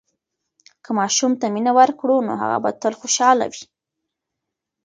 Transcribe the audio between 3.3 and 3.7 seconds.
وي.